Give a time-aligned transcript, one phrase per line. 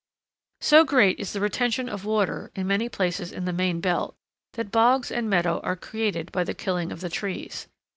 [0.61, 4.15] So great is the retention of water in many places in the main belt,
[4.53, 7.67] that bogs and meadows are created by the killing of the trees.